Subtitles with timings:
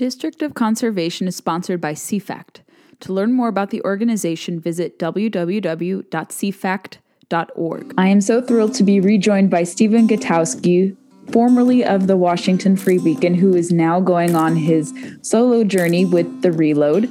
[0.00, 2.62] District of Conservation is sponsored by CFACT.
[3.00, 7.94] To learn more about the organization, visit www.cfact.org.
[7.98, 10.96] I am so thrilled to be rejoined by Stephen Gutowski,
[11.30, 16.40] formerly of the Washington Free Beacon, who is now going on his solo journey with
[16.40, 17.04] The Reload,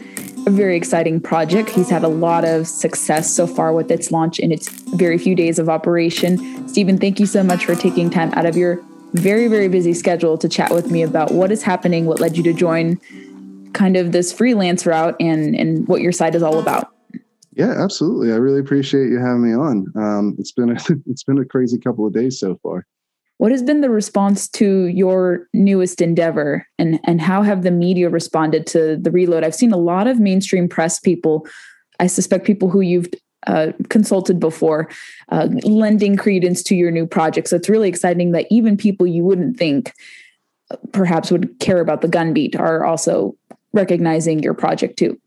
[0.47, 1.69] a very exciting project.
[1.69, 5.35] He's had a lot of success so far with its launch in its very few
[5.35, 6.67] days of operation.
[6.67, 8.83] Stephen, thank you so much for taking time out of your
[9.13, 12.43] very, very busy schedule to chat with me about what is happening, what led you
[12.43, 12.99] to join
[13.73, 16.91] kind of this freelance route and and what your site is all about.
[17.53, 18.31] Yeah, absolutely.
[18.31, 19.91] I really appreciate you having me on.
[19.95, 20.73] Um, it's been a,
[21.07, 22.85] it's been a crazy couple of days so far.
[23.37, 28.09] What has been the response to your newest endeavor, and and how have the media
[28.09, 29.43] responded to the reload?
[29.43, 31.47] I've seen a lot of mainstream press people.
[31.99, 33.07] I suspect people who you've
[33.49, 34.87] uh, consulted before,
[35.29, 37.47] uh, lending credence to your new project.
[37.47, 39.91] So it's really exciting that even people you wouldn't think
[40.69, 43.35] uh, perhaps would care about the gun beat are also
[43.73, 45.19] recognizing your project too.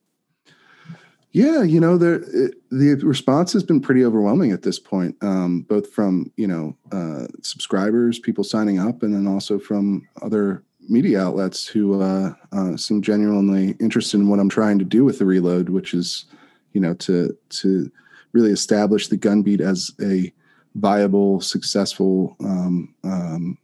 [1.32, 5.91] Yeah, you know, the the response has been pretty overwhelming at this point, um, both
[5.91, 11.66] from you know uh, subscribers, people signing up, and then also from other media outlets
[11.66, 15.70] who uh, uh, seem genuinely interested in what I'm trying to do with the reload,
[15.70, 16.27] which is,
[16.72, 17.91] you know, to to
[18.33, 20.33] really establish the gun beat as a
[20.75, 23.58] viable, successful um, um,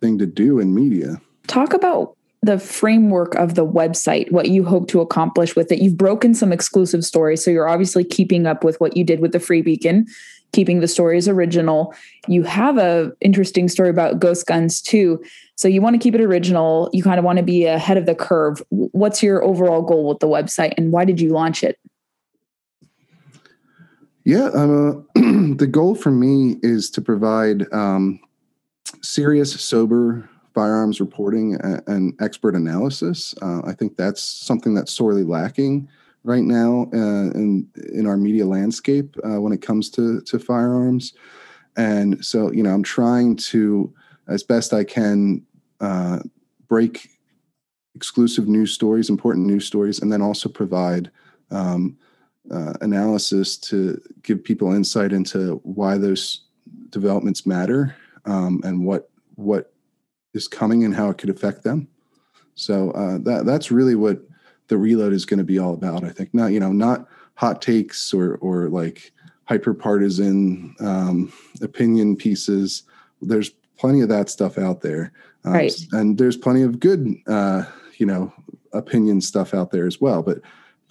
[0.00, 1.20] thing to do in media.
[1.46, 5.80] Talk about the framework of the website, what you hope to accomplish with it.
[5.80, 9.32] You've broken some exclusive stories, so you're obviously keeping up with what you did with
[9.32, 10.06] the Free Beacon,
[10.52, 11.94] keeping the stories original.
[12.26, 15.22] You have a interesting story about ghost guns too.
[15.56, 16.90] So you want to keep it original.
[16.92, 18.60] You kind of want to be ahead of the curve.
[18.70, 21.78] What's your overall goal with the website and why did you launch it?
[24.24, 28.20] Yeah, uh, the goal for me is to provide um,
[29.02, 33.34] serious, sober firearms reporting and, and expert analysis.
[33.42, 35.88] Uh, I think that's something that's sorely lacking
[36.24, 41.14] right now uh, in in our media landscape uh, when it comes to to firearms.
[41.76, 43.92] And so, you know, I'm trying to,
[44.28, 45.42] as best I can,
[45.80, 46.18] uh,
[46.68, 47.08] break
[47.94, 51.10] exclusive news stories, important news stories, and then also provide.
[51.50, 51.96] Um,
[52.50, 56.44] uh, analysis to give people insight into why those
[56.90, 57.94] developments matter
[58.24, 59.72] um, and what what
[60.34, 61.88] is coming and how it could affect them.
[62.54, 64.20] So uh, that that's really what
[64.68, 66.04] the reload is going to be all about.
[66.04, 69.12] I think not you know not hot takes or or like
[69.44, 72.84] hyper partisan um, opinion pieces.
[73.20, 75.12] There's plenty of that stuff out there,
[75.44, 75.74] um, right?
[75.92, 77.64] And there's plenty of good uh,
[77.96, 78.32] you know
[78.72, 80.40] opinion stuff out there as well, but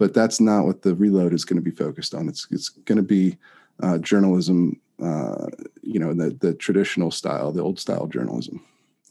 [0.01, 2.27] but that's not what the reload is going to be focused on.
[2.27, 3.37] It's it's going to be
[3.83, 5.45] uh, journalism, uh,
[5.83, 8.65] you know, the the traditional style, the old style journalism.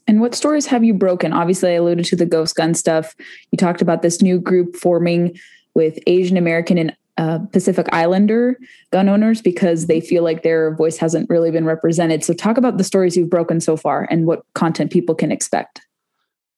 [0.05, 1.31] And what stories have you broken?
[1.31, 3.15] Obviously, I alluded to the ghost gun stuff.
[3.51, 5.39] You talked about this new group forming
[5.75, 8.59] with Asian American and uh, Pacific Islander
[8.91, 12.25] gun owners because they feel like their voice hasn't really been represented.
[12.25, 15.79] So, talk about the stories you've broken so far and what content people can expect.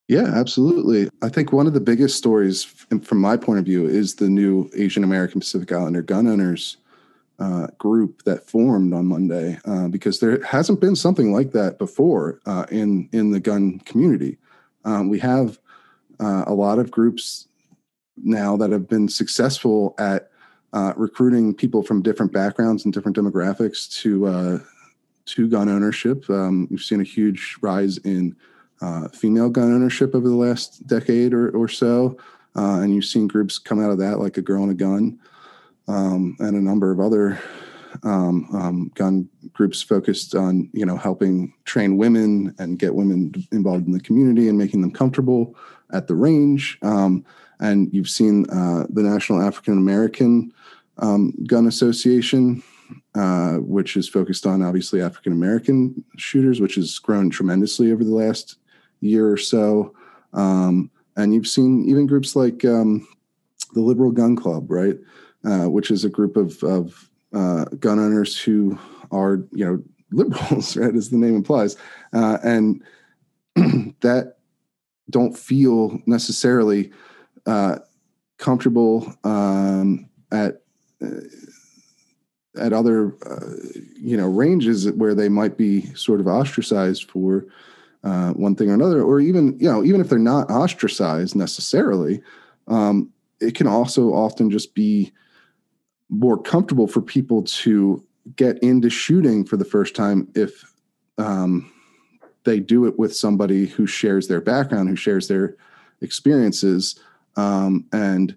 [0.07, 1.09] Yeah, absolutely.
[1.21, 4.69] I think one of the biggest stories, from my point of view, is the new
[4.75, 6.77] Asian American Pacific Islander gun owners
[7.39, 12.39] uh, group that formed on Monday, uh, because there hasn't been something like that before
[12.45, 14.37] uh, in in the gun community.
[14.85, 15.57] Um, we have
[16.19, 17.47] uh, a lot of groups
[18.17, 20.29] now that have been successful at
[20.73, 24.59] uh, recruiting people from different backgrounds and different demographics to uh,
[25.25, 26.29] to gun ownership.
[26.29, 28.35] Um, we've seen a huge rise in
[28.83, 32.17] uh, female gun ownership over the last decade or, or so.
[32.55, 35.17] Uh, and you've seen groups come out of that, like a girl and a gun,
[35.87, 37.39] um, and a number of other
[38.03, 43.87] um, um, gun groups focused on, you know, helping train women and get women involved
[43.87, 45.55] in the community and making them comfortable
[45.93, 46.77] at the range.
[46.81, 47.25] Um,
[47.59, 50.51] and you've seen uh, the National African American
[50.97, 52.61] um, Gun Association,
[53.15, 58.13] uh, which is focused on obviously African American shooters, which has grown tremendously over the
[58.13, 58.57] last
[59.03, 59.93] year or so.
[60.33, 63.07] Um, and you've seen even groups like um,
[63.73, 64.97] the Liberal Gun Club, right,
[65.45, 68.77] uh, which is a group of, of uh, gun owners who
[69.11, 71.75] are, you know, liberals, right, as the name implies,
[72.13, 72.83] uh, and
[74.01, 74.35] that
[75.09, 76.91] don't feel necessarily
[77.45, 77.79] uh,
[78.37, 80.61] comfortable um, at
[81.03, 81.21] uh,
[82.55, 83.55] at other uh,
[83.99, 87.45] you know ranges where they might be sort of ostracized for
[88.03, 92.21] uh, one thing or another, or even you know even if they're not ostracized necessarily,
[92.67, 93.09] um,
[93.39, 95.11] it can also often just be
[96.09, 98.03] more comfortable for people to
[98.35, 100.63] get into shooting for the first time if
[101.17, 101.71] um,
[102.43, 105.55] they do it with somebody who shares their background, who shares their
[106.01, 106.99] experiences.
[107.35, 108.35] Um, and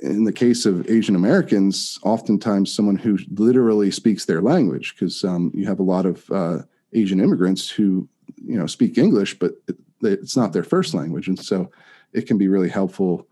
[0.00, 5.50] in the case of Asian Americans, oftentimes someone who literally speaks their language, because um,
[5.54, 6.58] you have a lot of uh,
[6.92, 8.08] Asian immigrants who
[8.44, 11.70] you know speak English, but it, it's not their first language, and so
[12.12, 13.26] it can be really helpful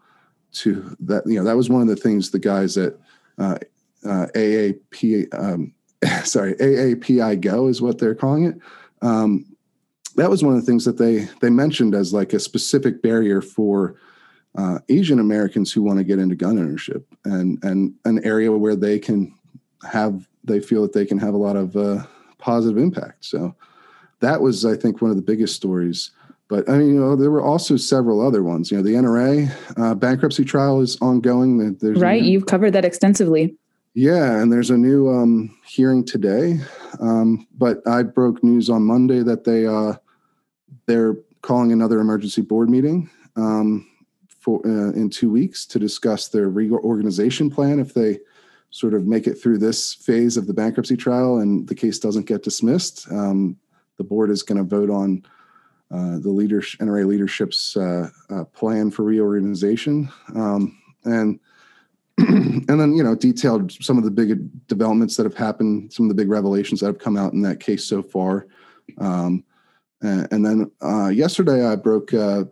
[0.53, 1.27] to that.
[1.27, 2.95] You know, that was one of the things the guys at
[3.39, 3.59] uh,
[4.05, 5.73] uh, AAP, um,
[6.25, 8.59] sorry, AAPI Go is what they're calling it.
[9.03, 9.47] Um,
[10.17, 13.43] that was one of the things that they they mentioned as like a specific barrier
[13.43, 13.97] for
[14.57, 18.77] uh, Asian Americans who want to get into gun ownership and and an area where
[18.77, 19.35] they can
[19.83, 22.05] have they feel that they can have a lot of uh,
[22.39, 23.25] positive impact.
[23.25, 23.55] So
[24.21, 26.11] that was, I think, one of the biggest stories.
[26.49, 28.71] But I mean, you know, there were also several other ones.
[28.71, 31.75] You know, the NRA uh, bankruptcy trial is ongoing.
[31.75, 33.57] There's right, new, you've covered that extensively.
[33.95, 36.61] Yeah, and there's a new um, hearing today.
[37.01, 39.95] Um, but I broke news on Monday that they uh,
[40.87, 43.87] they're calling another emergency board meeting um,
[44.29, 48.19] for uh, in two weeks to discuss their reorganization plan if they
[48.71, 52.27] sort of make it through this phase of the bankruptcy trial and the case doesn't
[52.27, 53.11] get dismissed.
[53.11, 53.57] Um,
[53.97, 55.25] the board is going to vote on
[55.91, 61.39] uh, the leadership, NRA leadership's uh, uh, plan for reorganization, um, and
[62.19, 66.09] and then you know detailed some of the big developments that have happened, some of
[66.09, 68.49] the big revelations that have come out in that case so far,
[68.99, 69.45] um,
[70.03, 72.45] and, and, then uh, yesterday I broke uh,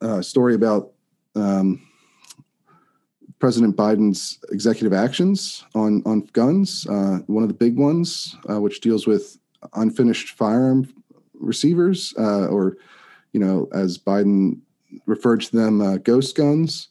[0.00, 0.92] a story about.
[1.34, 1.84] Um,
[3.40, 6.88] President Biden's executive actions on on guns.
[6.88, 9.38] Uh, one of the big ones, which deals with
[9.74, 10.92] unfinished firearm
[11.34, 12.76] receivers, uh, or
[13.32, 14.60] you know, as Biden
[15.06, 16.88] referred to them, uh, ghost guns,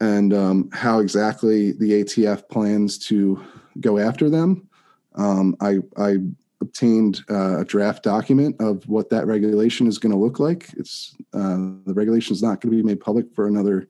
[0.00, 3.42] and um, how exactly the ATF plans to
[3.80, 4.68] go after them.
[5.14, 6.16] Um, I, I,
[6.62, 10.70] obtained uh, a draft document of what that regulation is going to look like.
[10.78, 13.88] It's uh, the regulation is not going to be made public for another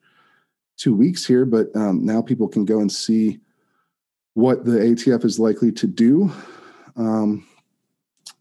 [0.76, 3.38] two weeks here, but um, now people can go and see
[4.34, 6.32] what the ATF is likely to do.
[6.96, 7.46] Um,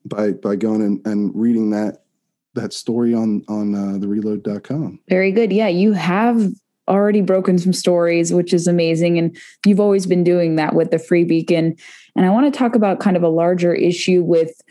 [0.06, 2.04] by by going and, and reading that
[2.54, 5.00] that story on on uh, the reload.com.
[5.10, 5.52] Very good.
[5.52, 6.52] Yeah, you have
[6.88, 9.18] already broken some stories, which is amazing.
[9.18, 9.36] And
[9.66, 11.76] you've always been doing that with the Free Beacon.
[12.16, 14.62] And I want to talk about kind of a larger issue with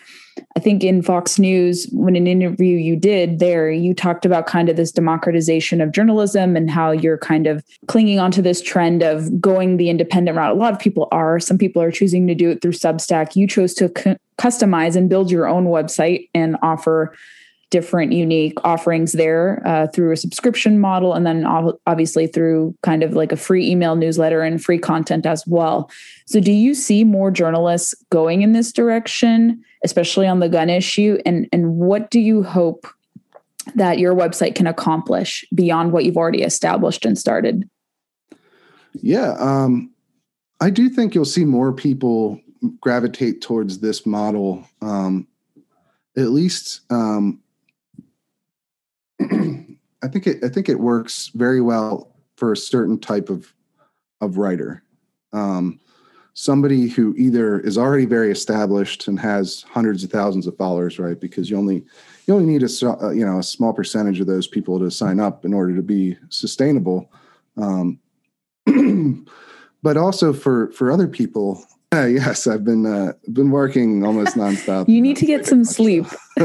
[0.57, 4.69] I think in Fox News, when an interview you did there, you talked about kind
[4.69, 9.41] of this democratization of journalism and how you're kind of clinging onto this trend of
[9.41, 10.55] going the independent route.
[10.55, 11.39] A lot of people are.
[11.39, 13.37] Some people are choosing to do it through Substack.
[13.37, 17.15] You chose to cu- customize and build your own website and offer
[17.75, 21.45] different unique offerings there uh, through a subscription model and then
[21.89, 25.91] obviously through kind of like a free email newsletter and free content as well.
[26.25, 31.19] So do you see more journalists going in this direction especially on the gun issue?
[31.27, 32.87] And and what do you hope
[33.75, 37.69] that your website can accomplish beyond what you've already established and started?
[39.03, 39.91] Yeah um,
[40.61, 42.41] i do think you'll see more people
[42.81, 45.27] gravitate towards this model um,
[46.17, 47.41] at least um,
[49.21, 53.53] I think it I think it works very well for a certain type of
[54.21, 54.83] of writer.
[55.33, 55.81] Um,
[56.35, 61.19] somebody who either is already very established and has hundreds of thousands of followers, right?
[61.19, 61.85] Because you only
[62.27, 65.21] you only need a uh, you know a small percentage of those people to sign
[65.21, 67.11] up in order to be sustainable.
[67.57, 68.01] Um,
[69.83, 74.89] but also for for other people, uh, yes, I've been uh, been working almost nonstop.
[74.89, 76.07] you need to get some sleep.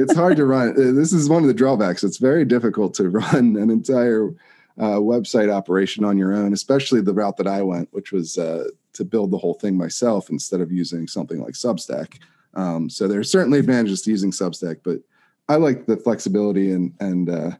[0.00, 0.70] it's hard to run.
[0.70, 2.02] Uh, this is one of the drawbacks.
[2.02, 4.30] It's very difficult to run an entire
[4.78, 8.68] uh, website operation on your own, especially the route that I went, which was uh,
[8.94, 12.18] to build the whole thing myself instead of using something like Substack.
[12.54, 15.00] Um, so there are certainly advantages to using Substack, but
[15.48, 17.50] I like the flexibility and and uh,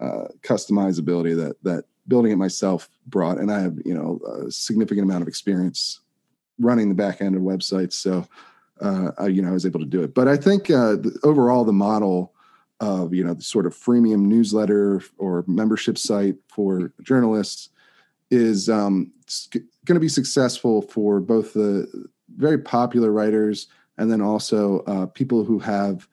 [0.00, 5.04] uh, customizability that that building it myself brought, and I have you know a significant
[5.04, 6.00] amount of experience
[6.58, 8.26] running the back end of websites, so
[8.80, 10.14] uh, you know, I was able to do it.
[10.14, 12.34] But I think uh, the, overall the model
[12.80, 17.70] of you know the sort of freemium newsletter or membership site for journalists
[18.30, 19.10] is um,
[19.52, 25.44] going to be successful for both the very popular writers and then also uh, people
[25.44, 26.06] who have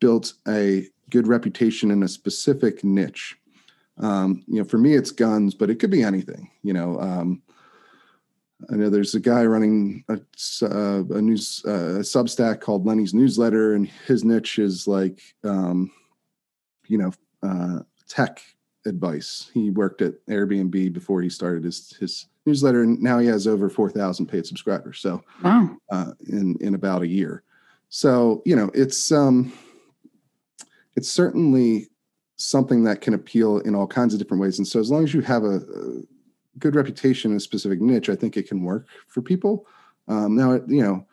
[0.00, 3.36] built a good reputation in a specific niche.
[3.98, 6.50] Um, you know, for me, it's guns, but it could be anything.
[6.62, 7.42] You know, um,
[8.70, 10.18] I know there's a guy running a,
[10.62, 15.90] uh, a news uh, a Substack called Lenny's Newsletter, and his niche is like, um,
[16.86, 18.40] you know, uh, tech
[18.86, 19.50] advice.
[19.52, 23.68] He worked at Airbnb before he started his his newsletter, and now he has over
[23.68, 25.00] four thousand paid subscribers.
[25.00, 27.42] So, wow, uh, in in about a year.
[27.90, 29.52] So you know, it's um,
[30.96, 31.88] it's certainly
[32.36, 34.58] something that can appeal in all kinds of different ways.
[34.58, 36.02] And so, as long as you have a, a
[36.58, 39.66] good reputation in a specific niche, I think it can work for people.
[40.08, 41.06] Um, now, you know,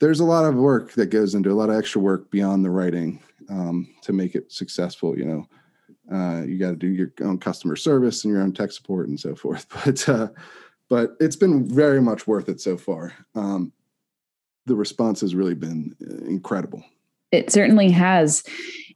[0.00, 2.70] there's a lot of work that goes into a lot of extra work beyond the
[2.70, 5.18] writing um, to make it successful.
[5.18, 8.72] You know, uh, you got to do your own customer service and your own tech
[8.72, 9.66] support and so forth.
[9.84, 10.28] But uh,
[10.88, 13.12] but it's been very much worth it so far.
[13.34, 13.72] Um,
[14.66, 16.84] the response has really been uh, incredible.
[17.32, 18.44] It certainly has.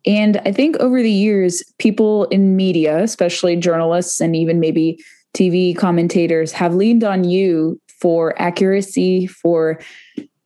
[0.06, 4.98] And I think over the years, people in media, especially journalists and even maybe
[5.34, 9.80] TV commentators, have leaned on you for accuracy, for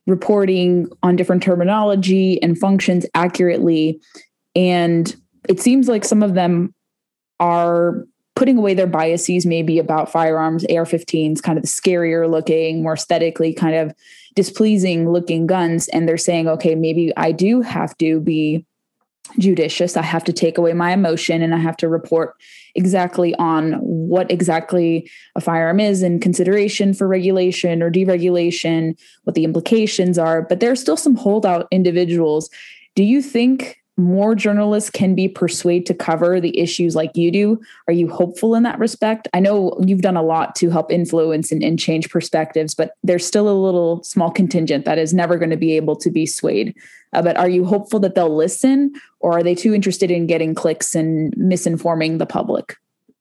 [0.07, 3.99] reporting on different terminology and functions accurately.
[4.55, 5.15] And
[5.49, 6.73] it seems like some of them
[7.39, 12.83] are putting away their biases maybe about firearms, AR 15s, kind of the scarier looking,
[12.83, 13.93] more aesthetically kind of
[14.35, 15.87] displeasing looking guns.
[15.87, 18.65] And they're saying, okay, maybe I do have to be
[19.39, 19.97] judicious.
[19.97, 22.35] I have to take away my emotion and I have to report
[22.75, 29.43] exactly on what exactly a firearm is in consideration for regulation or deregulation, what the
[29.43, 30.41] implications are.
[30.41, 32.49] But there are still some holdout individuals.
[32.95, 37.61] Do you think more journalists can be persuaded to cover the issues like you do?
[37.87, 39.27] Are you hopeful in that respect?
[39.33, 43.25] I know you've done a lot to help influence and, and change perspectives, but there's
[43.25, 46.75] still a little small contingent that is never going to be able to be swayed.
[47.13, 50.53] Uh, but are you hopeful that they'll listen, or are they too interested in getting
[50.53, 52.75] clicks and misinforming the public?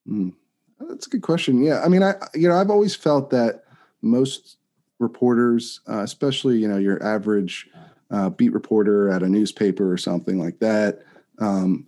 [0.08, 0.32] Mm,
[0.80, 1.62] that's a good question.
[1.62, 3.62] Yeah, I mean, I you know I've always felt that
[4.02, 4.56] most
[4.98, 7.68] reporters, uh, especially you know your average
[8.10, 11.02] uh, beat reporter at a newspaper or something like that
[11.38, 11.86] um,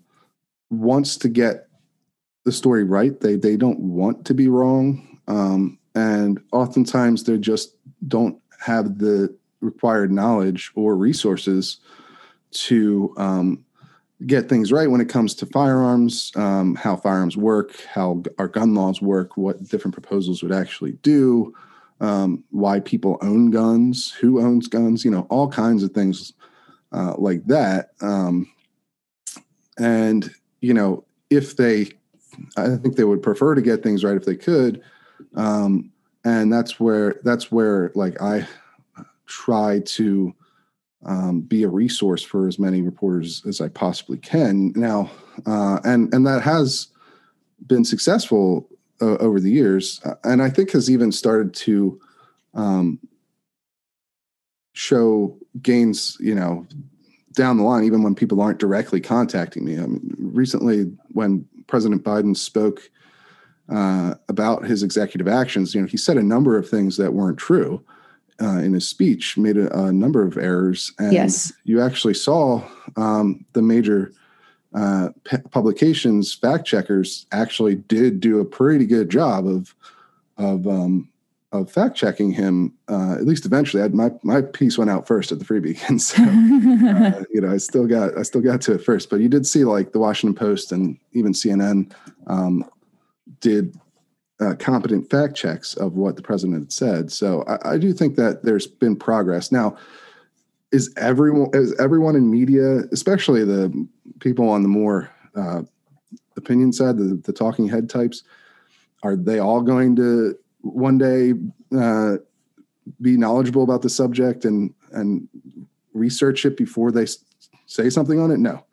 [0.71, 1.69] wants to get
[2.45, 3.19] the story right.
[3.21, 7.75] They they don't want to be wrong, um, and oftentimes they just
[8.07, 11.79] don't have the required knowledge or resources
[12.53, 13.65] to um,
[14.25, 18.75] get things right when it comes to firearms, um, how firearms work, how our gun
[18.75, 21.53] laws work, what different proposals would actually do,
[22.01, 26.33] um, why people own guns, who owns guns, you know, all kinds of things
[26.93, 27.91] uh, like that.
[28.01, 28.51] Um,
[29.79, 31.89] and, you know, if they,
[32.57, 34.83] I think they would prefer to get things right if they could.
[35.35, 35.91] Um,
[36.25, 38.47] and that's where, that's where like I
[39.27, 40.35] try to
[41.05, 45.11] um, be a resource for as many reporters as I possibly can now.
[45.47, 46.89] Uh, and, and that has
[47.67, 48.69] been successful
[49.01, 52.01] uh, over the years, uh, and I think has even started to
[52.55, 52.99] um,
[54.73, 56.17] show gains.
[56.21, 56.67] You know,
[57.35, 59.79] down the line, even when people aren't directly contacting me.
[59.79, 62.91] I mean, recently, when President Biden spoke
[63.69, 67.39] uh, about his executive actions, you know, he said a number of things that weren't
[67.39, 67.85] true.
[68.39, 71.55] Uh, in his speech, made a, a, number of errors, and yes.
[71.65, 72.63] you actually saw
[72.97, 74.13] um, the major
[74.77, 75.09] uh,
[75.51, 79.75] publications fact checkers actually did do a pretty good job of
[80.37, 81.09] of um,
[81.51, 82.75] of fact checking him.
[82.89, 85.99] Uh, at least eventually, I, my my piece went out first at the Free Beacon,
[86.01, 89.09] so uh, you know I still got I still got to it first.
[89.09, 91.91] But you did see like the Washington Post and even CNN
[92.27, 92.65] um,
[93.41, 93.79] did
[94.41, 97.13] uh, competent fact checks of what the president had said.
[97.13, 99.51] So I, I, do think that there's been progress.
[99.51, 99.79] Now,
[100.73, 103.87] is everyone is everyone in media, especially the
[104.21, 105.63] people on the more uh,
[106.37, 108.23] opinion side, the, the talking head types,
[109.03, 111.35] are they all going to one day
[111.77, 112.17] uh,
[113.01, 115.29] be knowledgeable about the subject and and
[115.95, 117.07] research it before they
[117.67, 118.39] say something on it?
[118.39, 118.65] No,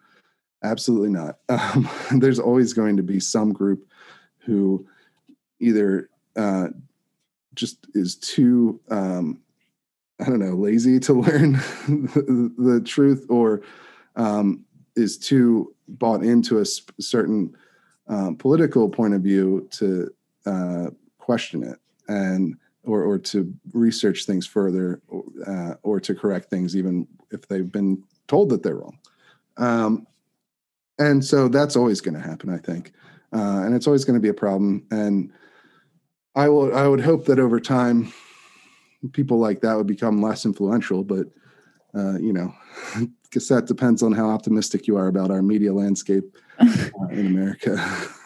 [0.64, 1.38] absolutely not.
[1.50, 3.88] Um, there's always going to be some group
[4.40, 4.86] who
[5.60, 6.68] either uh,
[7.54, 9.40] just is too um,
[10.24, 11.54] I don't know lazy to learn
[11.88, 13.62] the, the truth or
[14.16, 14.64] um,
[14.96, 17.56] is too bought into a sp- certain
[18.08, 20.10] um, political point of view to
[20.46, 20.88] uh,
[21.18, 21.78] question it
[22.08, 25.02] and or or to research things further
[25.46, 28.98] uh, or to correct things even if they've been told that they're wrong.
[29.58, 30.08] Um,
[31.00, 32.94] and so that's always going to happen i think.
[33.34, 34.86] Uh, and it's always going to be a problem.
[34.90, 35.32] And
[36.36, 38.14] i will i would hope that over time
[39.12, 41.28] people like that would become less influential but
[41.96, 42.54] uh, you know
[43.34, 46.24] guess that depends on how optimistic you are about our media landscape
[46.60, 47.76] uh, in America.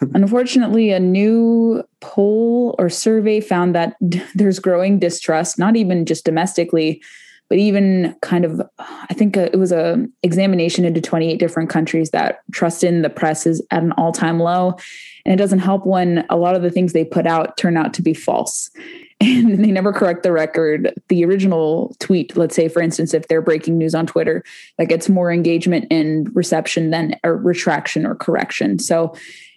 [0.14, 3.96] Unfortunately, a new poll or survey found that
[4.34, 7.02] there's growing distrust, not even just domestically,
[7.48, 12.10] but even kind of, I think uh, it was a examination into 28 different countries
[12.10, 14.76] that trust in the press is at an all time low.
[15.24, 17.94] And it doesn't help when a lot of the things they put out turn out
[17.94, 18.70] to be false.
[19.20, 20.94] and they never correct the record.
[21.08, 24.44] The original tweet, let's say, for instance, if they're breaking news on Twitter,
[24.76, 28.78] that gets more engagement and reception than a retraction or correction.
[28.78, 29.14] So,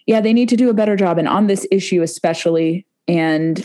[0.07, 1.19] yeah, they need to do a better job.
[1.19, 3.63] And on this issue, especially, and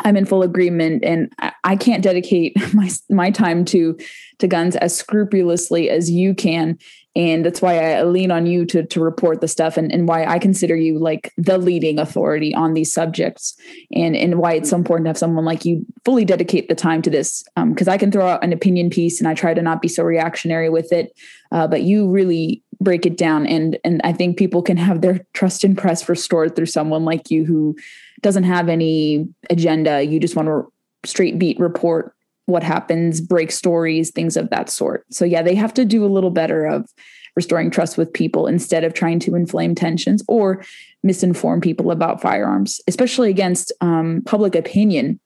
[0.00, 1.32] I'm in full agreement, and
[1.62, 3.96] I can't dedicate my my time to
[4.38, 6.78] to guns as scrupulously as you can
[7.16, 10.24] and that's why I lean on you to to report the stuff and, and why
[10.24, 13.56] I consider you like the leading authority on these subjects
[13.94, 17.02] and and why it's so important to have someone like you fully dedicate the time
[17.02, 19.62] to this because um, I can throw out an opinion piece and I try to
[19.62, 21.16] not be so reactionary with it
[21.52, 25.24] uh, but you really break it down and and I think people can have their
[25.34, 27.76] trust in press restored through someone like you who
[28.24, 30.72] doesn't have any agenda you just want to
[31.08, 32.14] straight beat report
[32.46, 35.06] what happens, break stories, things of that sort.
[35.10, 36.92] So, yeah, they have to do a little better of
[37.36, 40.64] restoring trust with people instead of trying to inflame tensions or
[41.04, 45.18] misinform people about firearms, especially against um, public opinion.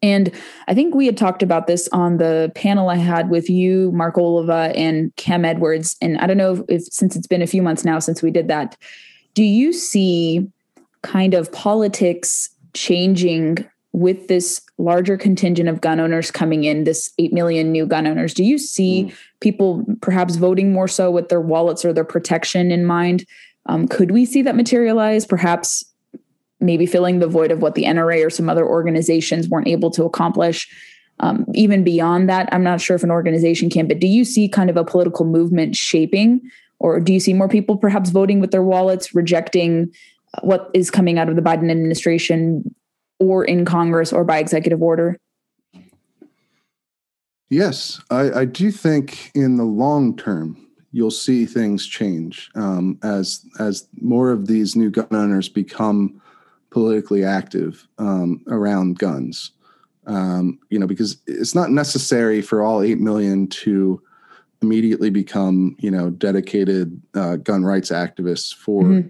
[0.00, 0.30] And
[0.68, 4.16] I think we had talked about this on the panel I had with you, Mark
[4.16, 5.96] Oliva, and Cam Edwards.
[6.00, 8.30] And I don't know if, if since it's been a few months now since we
[8.30, 8.76] did that,
[9.34, 10.46] do you see
[11.04, 17.32] kind of politics changing with this larger contingent of gun owners coming in, this 8
[17.32, 19.14] million new gun owners, do you see mm.
[19.38, 23.24] people perhaps voting more so with their wallets or their protection in mind?
[23.66, 25.24] Um, could we see that materialize?
[25.24, 25.84] Perhaps
[26.58, 30.04] maybe filling the void of what the NRA or some other organizations weren't able to
[30.04, 30.68] accomplish.
[31.20, 34.48] Um, even beyond that, I'm not sure if an organization can, but do you see
[34.48, 36.40] kind of a political movement shaping?
[36.80, 39.92] Or do you see more people perhaps voting with their wallets, rejecting
[40.42, 42.74] what is coming out of the Biden administration
[43.18, 45.16] or in Congress or by executive order?
[47.50, 50.56] Yes, I, I do think in the long term
[50.92, 56.20] you'll see things change um, as as more of these new gun owners become
[56.70, 59.52] politically active um, around guns.
[60.06, 64.02] Um, you know, because it's not necessary for all eight million to
[64.60, 69.08] immediately become you know dedicated uh, gun rights activists for mm-hmm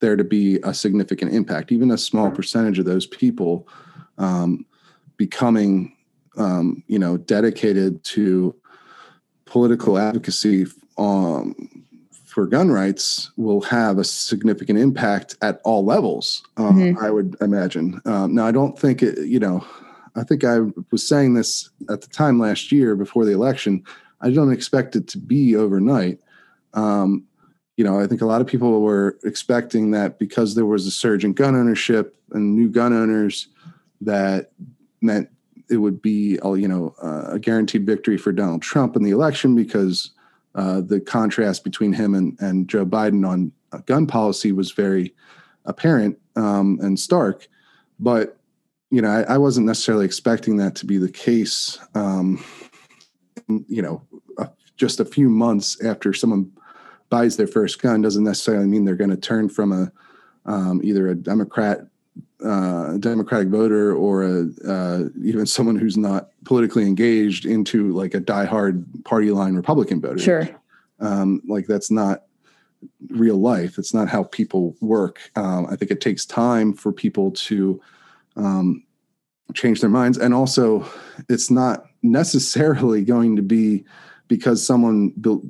[0.00, 3.66] there to be a significant impact, even a small percentage of those people
[4.18, 4.64] um,
[5.16, 5.96] becoming,
[6.36, 8.54] um, you know, dedicated to
[9.44, 10.66] political advocacy
[10.98, 11.84] um,
[12.38, 16.42] for gun rights will have a significant impact at all levels.
[16.56, 17.04] Uh, mm-hmm.
[17.04, 18.00] I would imagine.
[18.04, 19.26] Um, now, I don't think it.
[19.26, 19.66] You know,
[20.14, 20.58] I think I
[20.90, 23.82] was saying this at the time last year before the election.
[24.20, 26.18] I don't expect it to be overnight.
[26.74, 27.24] Um,
[27.78, 30.90] you know, I think a lot of people were expecting that because there was a
[30.90, 33.46] surge in gun ownership and new gun owners,
[34.00, 34.50] that
[35.00, 35.28] meant
[35.70, 39.54] it would be, you know, uh, a guaranteed victory for Donald Trump in the election
[39.54, 40.10] because
[40.56, 43.52] uh, the contrast between him and, and Joe Biden on
[43.86, 45.14] gun policy was very
[45.64, 47.46] apparent um, and stark.
[48.00, 48.38] But
[48.90, 51.78] you know, I, I, wasn't necessarily expecting that to be the case.
[51.94, 52.42] Um,
[53.46, 54.02] you know,
[54.38, 56.50] uh, just a few months after someone
[57.10, 59.92] buys their first gun doesn't necessarily mean they're going to turn from a
[60.46, 61.86] um, either a Democrat
[62.44, 68.20] uh, Democratic voter or a, uh, even someone who's not politically engaged into like a
[68.20, 70.18] diehard party line Republican voter.
[70.18, 70.48] Sure.
[71.00, 72.24] Um, like that's not
[73.08, 73.78] real life.
[73.78, 75.30] It's not how people work.
[75.36, 77.80] Um, I think it takes time for people to
[78.36, 78.84] um,
[79.54, 80.88] change their minds, and also
[81.28, 83.84] it's not necessarily going to be
[84.28, 85.42] because someone built.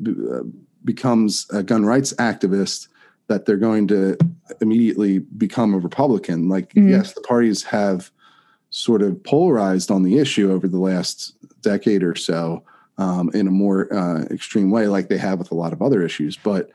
[0.94, 2.88] Becomes a gun rights activist
[3.26, 4.16] that they're going to
[4.62, 6.48] immediately become a Republican.
[6.48, 6.88] Like, mm-hmm.
[6.88, 8.10] yes, the parties have
[8.70, 12.62] sort of polarized on the issue over the last decade or so
[12.96, 16.00] um, in a more uh, extreme way, like they have with a lot of other
[16.02, 16.38] issues.
[16.38, 16.70] But,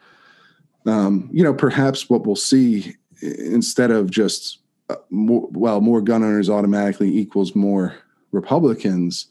[0.85, 6.23] um, you know, perhaps what we'll see instead of just, uh, more, well, more gun
[6.23, 7.95] owners automatically equals more
[8.31, 9.25] Republicans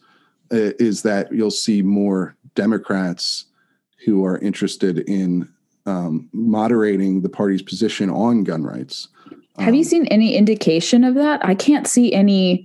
[0.51, 3.47] uh, is that you'll see more Democrats
[4.05, 5.49] who are interested in
[5.87, 9.09] um, moderating the party's position on gun rights.
[9.59, 11.45] Have um, you seen any indication of that?
[11.45, 12.65] I can't see any,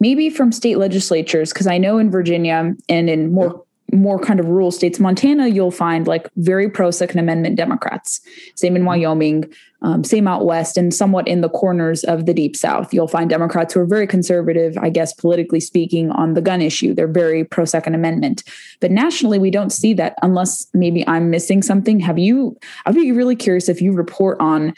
[0.00, 3.65] maybe from state legislatures, because I know in Virginia and in more
[3.96, 8.20] more kind of rural states, Montana, you'll find like very pro Second Amendment Democrats.
[8.54, 8.86] Same in.
[8.86, 12.94] Wyoming, um, same out west, and somewhat in the corners of the deep south.
[12.94, 16.94] You'll find Democrats who are very conservative, I guess, politically speaking, on the gun issue.
[16.94, 18.44] They're very pro Second Amendment.
[18.80, 22.00] But nationally, we don't see that unless maybe I'm missing something.
[22.00, 22.56] Have you?
[22.86, 24.72] I'd be really curious if you report on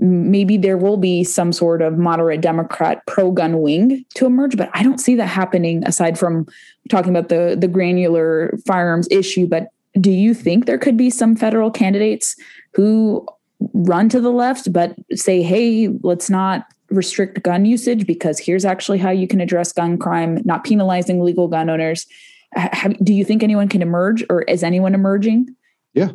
[0.00, 4.70] maybe there will be some sort of moderate Democrat pro gun wing to emerge, but
[4.72, 6.46] I don't see that happening aside from
[6.88, 9.46] talking about the, the granular firearms issue.
[9.46, 9.68] But
[10.00, 12.34] do you think there could be some federal candidates
[12.74, 13.26] who
[13.74, 18.98] run to the left, but say, hey, let's not restrict gun usage because here's actually
[18.98, 22.06] how you can address gun crime, not penalizing legal gun owners.
[22.54, 25.54] Have, do you think anyone can emerge or is anyone emerging?
[25.92, 26.08] Yeah,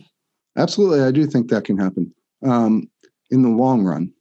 [0.58, 1.02] absolutely.
[1.02, 2.14] I do think that can happen
[2.46, 2.90] um,
[3.32, 4.12] in the long run,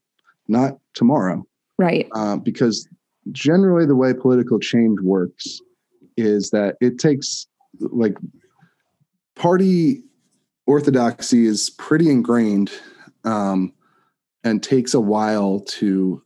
[0.49, 1.45] not tomorrow.
[1.79, 2.09] Right.
[2.15, 2.89] Uh, because
[3.33, 5.61] generally, the way political change works
[6.17, 7.47] is that it takes
[7.81, 8.17] like
[9.35, 10.03] party
[10.67, 12.71] orthodoxy is pretty ingrained
[13.25, 13.73] um,
[14.45, 16.23] and takes a while to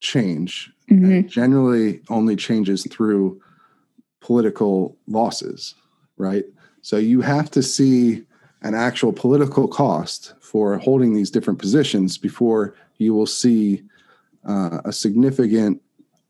[0.00, 0.70] change.
[0.90, 1.26] Mhm.
[1.28, 3.40] generally only changes through
[4.20, 5.74] political losses,
[6.18, 6.44] right?
[6.82, 8.24] So you have to see
[8.62, 13.82] an actual political cost for holding these different positions before you will see
[14.48, 15.80] uh, a significant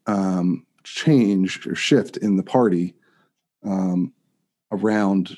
[0.07, 2.95] um, change or shift in the party
[3.65, 4.13] um,
[4.73, 5.37] around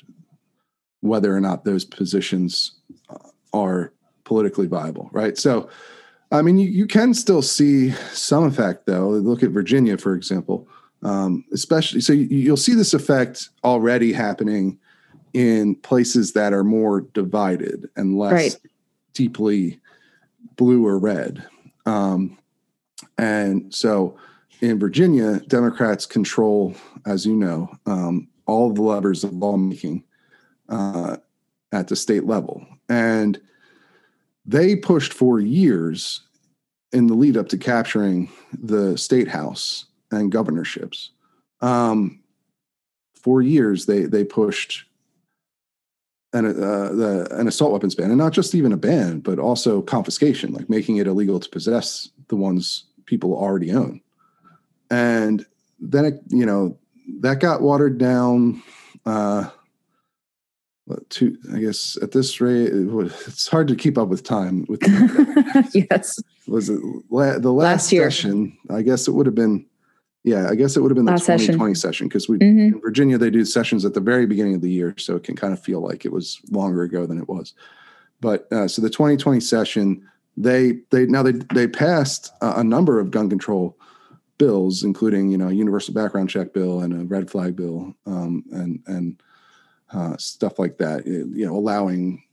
[1.01, 2.79] whether or not those positions
[3.09, 5.37] uh, are politically viable, right?
[5.37, 5.69] So,
[6.31, 9.09] I mean, you, you can still see some effect, though.
[9.09, 10.67] Look at Virginia, for example,
[11.03, 12.01] um, especially.
[12.01, 14.79] So you, you'll see this effect already happening
[15.35, 18.57] in places that are more divided and less Right.
[19.13, 19.81] deeply
[20.55, 21.45] blue or red.
[21.85, 22.37] Um,
[23.17, 24.15] and so
[24.61, 26.73] in Virginia, Democrats control,
[27.05, 30.05] as you know, um, all the levers of lawmaking
[30.69, 31.17] uh,
[31.73, 32.65] at the state level.
[32.87, 33.37] And
[34.45, 36.21] they pushed for years
[36.93, 41.09] in the lead up to capturing the state house and governorships.
[41.59, 42.21] Um,
[43.15, 44.85] for years, they they pushed
[46.35, 49.81] an, uh, the, an assault weapons ban, and not just even a ban, but also
[49.81, 54.01] confiscation, like making it illegal to possess the ones people already own.
[54.91, 55.45] And
[55.79, 56.77] then it, you know,
[57.21, 58.61] that got watered down.
[59.05, 59.49] Uh,
[61.09, 64.65] to I guess at this rate, it was, it's hard to keep up with time.
[64.67, 64.81] With
[65.73, 66.19] yes.
[66.47, 68.11] was it la- the last, Last year.
[68.11, 68.55] session?
[68.69, 69.65] I guess it would have been.
[70.25, 72.73] Yeah, I guess it would have been the Last 2020 session because we Mhm.
[72.73, 75.35] in Virginia they do sessions at the very beginning of the year, so it can
[75.35, 77.53] kind of feel like it was longer ago than it was.
[78.21, 80.01] But uh, so the 2020 session,
[80.35, 83.77] they they now they they passed a, a number of gun control
[84.39, 88.43] bills, including you know a universal background check bill and a red flag bill, um,
[88.51, 89.21] and and
[89.93, 91.05] uh, stuff like that.
[91.05, 92.23] You know, allowing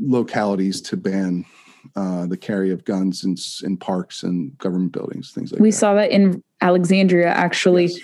[0.00, 1.44] localities to ban
[1.94, 5.76] uh, the carry of guns in in parks and government buildings, things like We that.
[5.76, 7.86] We saw that in Alexandria actually.
[7.86, 8.00] Yes.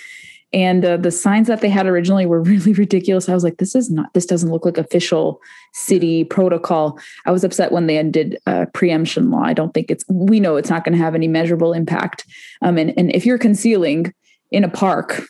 [0.54, 3.28] And uh, the signs that they had originally were really ridiculous.
[3.28, 5.40] I was like, this is not, this doesn't look like official
[5.72, 6.98] city protocol.
[7.24, 9.42] I was upset when they ended uh, preemption law.
[9.42, 12.26] I don't think it's, we know it's not going to have any measurable impact.
[12.60, 14.12] Um, and, and if you're concealing
[14.50, 15.22] in a park,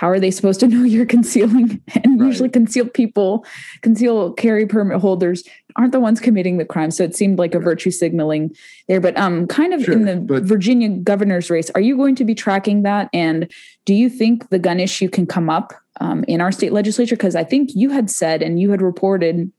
[0.00, 1.78] how are they supposed to know you're concealing?
[2.02, 2.26] And Right.
[2.28, 3.44] usually concealed people,
[3.82, 5.44] conceal carry permit holders
[5.76, 6.90] aren't the ones committing the crime.
[6.90, 8.56] So it seemed like a virtue signaling
[8.88, 8.98] there.
[8.98, 12.24] But um, kind of Sure, in the but- Virginia governor's race, are you going to
[12.24, 13.10] be tracking that?
[13.12, 13.52] And
[13.84, 17.14] do you think the gun issue can come up um, in our state legislature?
[17.16, 19.52] Because I think you had said and you had reported,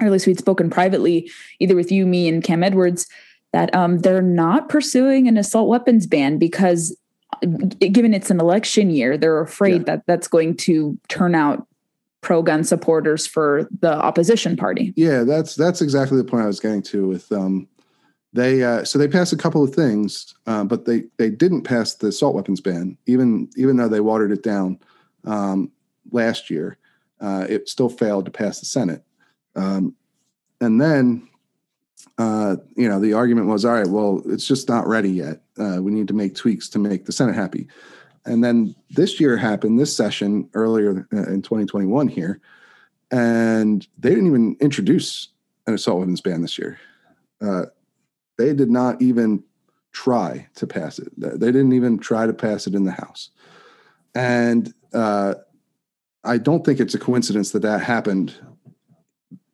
[0.00, 3.06] or at least we'd spoken privately, either with you, me, and Cam Edwards,
[3.52, 6.96] that um, they're not pursuing an assault weapons ban because,
[7.78, 9.96] given it's an election year, they're afraid Yeah.
[9.96, 11.66] that that's going to turn out
[12.20, 14.92] pro-gun supporters for the opposition party.
[14.96, 17.68] Yeah, that's that's exactly the point I was getting to with um
[18.32, 21.94] they uh so they passed a couple of things, uh, but they they didn't pass
[21.94, 24.78] the assault weapons ban, even even though they watered it down
[25.24, 25.70] um
[26.12, 26.78] last year.
[27.20, 29.04] Uh it still failed to pass the Senate.
[29.56, 29.94] Um
[30.60, 31.28] and then
[32.18, 35.42] uh you know the argument was all right, well, it's just not ready yet.
[35.58, 37.68] Uh we need to make tweaks to make the Senate happy.
[38.24, 42.40] And then this year happened, this session earlier uh, in 2021 here,
[43.10, 45.28] and they didn't even introduce
[45.66, 46.78] an assault weapons ban this year.
[47.40, 47.66] Uh,
[48.38, 49.42] they did not even
[49.92, 51.12] try to pass it.
[51.16, 53.30] They didn't even try to pass it in the House.
[54.14, 55.34] And uh,
[56.24, 58.34] I don't think it's a coincidence that that happened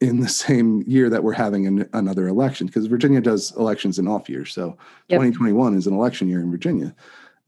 [0.00, 4.06] in the same year that we're having an, another election because Virginia does elections in
[4.06, 4.52] off years.
[4.52, 4.76] So
[5.08, 5.18] Yep.
[5.20, 6.94] 2021 is an election year in Virginia.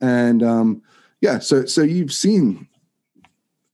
[0.01, 0.83] And um,
[1.21, 2.67] yeah, so so you've seen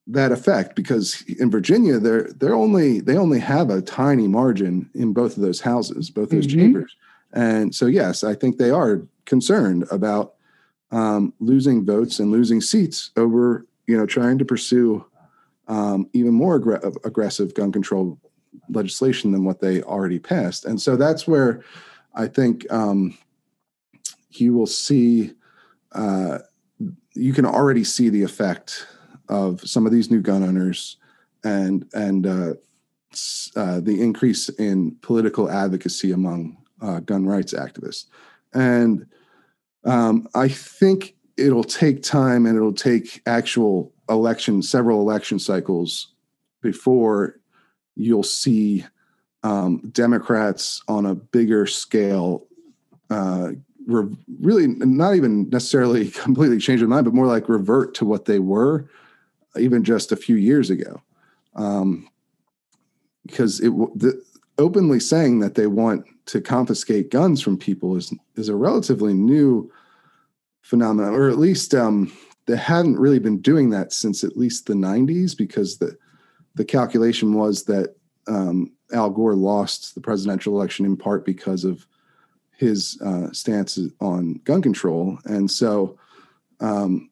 [0.08, 5.12] that effect because in Virginia they're they're only they only have a tiny margin in
[5.12, 6.54] both of those houses, both those Mhm.
[6.54, 6.96] chambers.
[7.32, 10.34] And so yes, I think they are concerned about
[10.92, 15.04] um, losing votes and losing seats over you know trying to pursue
[15.68, 18.18] um, even more aggr- aggressive gun control
[18.70, 20.64] legislation than what they already passed.
[20.64, 21.62] And so that's where
[22.14, 23.16] I think um,
[24.30, 25.32] you will see.
[25.92, 26.38] Uh,
[27.14, 28.86] you can already see the effect
[29.28, 30.98] of some of these new gun owners
[31.42, 32.54] and and uh,
[33.56, 38.06] uh, the increase in political advocacy among uh, gun rights activists.
[38.52, 39.06] And
[39.86, 46.12] Um, I think it'll take time and it'll take actual election, several election cycles
[46.60, 47.38] before
[47.96, 48.84] you'll see
[49.42, 52.46] um, Democrats on a bigger scale
[53.10, 53.52] uh,
[53.86, 58.26] re- really not even necessarily completely change their mind, but more like revert to what
[58.26, 58.88] they were
[59.58, 61.00] even just a few years ago.
[61.54, 62.08] Um,
[63.26, 64.22] because it the,
[64.58, 69.70] openly saying that they want to confiscate guns from people is is a relatively new
[70.62, 72.12] phenomenon, or at least um,
[72.46, 75.96] they hadn't really been doing that since at least the 90s, because the
[76.56, 77.94] the calculation was that
[78.26, 81.86] um, Al Gore lost the presidential election in part because of
[82.56, 85.98] his uh, stance on gun control, and so
[86.60, 87.10] um,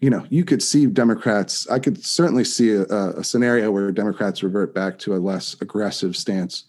[0.00, 1.68] you know you could see Democrats.
[1.68, 6.16] I could certainly see a, a, scenario where Democrats revert back to a less aggressive
[6.16, 6.64] stance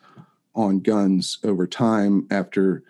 [0.56, 2.84] on guns over time after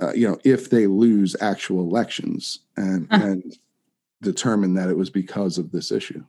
[0.00, 3.26] uh, you know if they lose actual elections and uh-huh.
[3.26, 3.58] and
[4.22, 6.22] determine that it was because of this issue.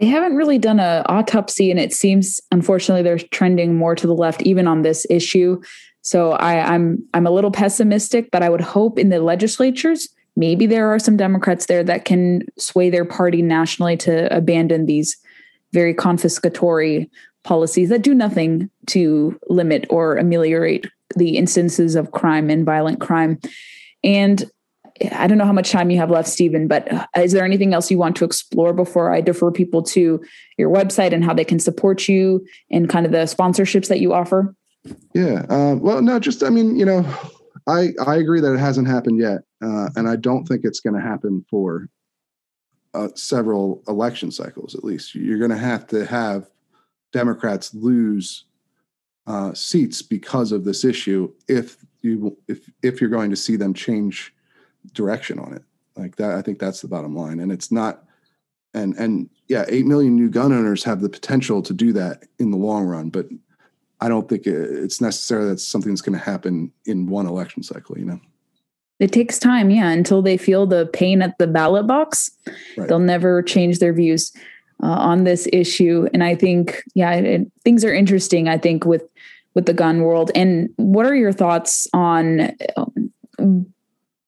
[0.00, 4.14] They haven't really done an autopsy, and it seems unfortunately they're trending more to the
[4.14, 5.60] left, even on this issue.
[6.02, 10.08] So I, I'm I'm a little pessimistic, but I would hope in the legislatures
[10.38, 15.16] maybe there are some Democrats there that can sway their party nationally to abandon these
[15.72, 17.10] very confiscatory
[17.42, 23.38] policies that do nothing to limit or ameliorate the instances of crime and violent crime.
[24.04, 24.48] And
[25.12, 27.90] I don't know how much time you have left, Stephen, but is there anything else
[27.90, 30.20] you want to explore before I defer people to
[30.56, 34.12] your website and how they can support you and kind of the sponsorships that you
[34.12, 34.54] offer?
[35.14, 35.44] Yeah.
[35.48, 37.04] Uh, well, no, just, I mean, you know,
[37.66, 39.42] I, I agree that it hasn't happened yet.
[39.62, 41.88] Uh, and I don't think it's going to happen for
[42.94, 45.14] uh, several election cycles, at least.
[45.14, 46.48] You're going to have to have
[47.12, 48.44] Democrats lose
[49.26, 53.74] uh, seats because of this issue if you if if you're going to see them
[53.74, 54.32] change
[54.92, 55.62] direction on it.
[55.96, 57.40] Like that i think that's the bottom line.
[57.40, 58.04] And it's not
[58.74, 62.50] and and yeah 8 million new gun owners have the potential to do that in
[62.50, 63.26] the long run but
[64.02, 67.98] i don't think it's necessarily that's something that's going to happen in one election cycle
[67.98, 68.20] you know?
[69.00, 72.30] It takes time yeah until they feel the pain at the ballot box
[72.76, 72.86] right.
[72.88, 74.32] they'll never change their views
[74.80, 76.06] uh, on this issue.
[76.12, 79.08] And i think yeah it, things are interesting i think with
[79.58, 80.30] with the gun world.
[80.36, 83.72] And what are your thoughts on um,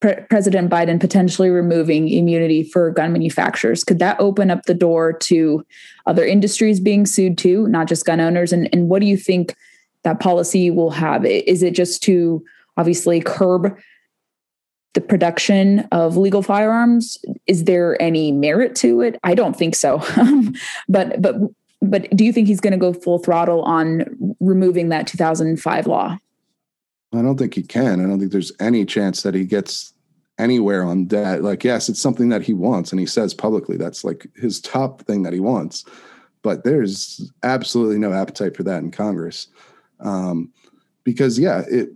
[0.00, 3.84] Pre- President Biden potentially removing immunity for gun manufacturers.
[3.84, 5.64] Could that open up the door to
[6.06, 8.52] other industries being sued too, not just gun owners?
[8.52, 9.54] And, and what do you think
[10.02, 11.24] that policy will have?
[11.26, 12.42] Is it just to
[12.76, 13.78] obviously curb
[14.94, 17.18] the production of legal firearms?
[17.46, 19.18] Is there any merit to it?
[19.22, 20.02] I don't think so.
[20.88, 21.36] but but
[21.82, 24.04] but do you think he's going to go full throttle on
[24.40, 26.18] removing that 2005 law?
[27.12, 28.00] I don't think he can.
[28.00, 29.92] I don't think there's any chance that he gets
[30.38, 31.42] anywhere on that.
[31.42, 35.02] Like, yes, it's something that he wants, and he says publicly that's like his top
[35.02, 35.84] thing that he wants.
[36.42, 39.48] But there's absolutely no appetite for that in Congress,
[40.00, 40.50] um,
[41.04, 41.90] because yeah, it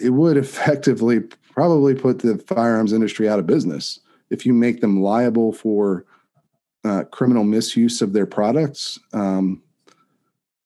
[0.00, 1.20] it would effectively
[1.52, 6.04] probably put the firearms industry out of business if you make them liable for
[6.84, 8.98] uh, criminal misuse of their products.
[9.12, 9.62] Um,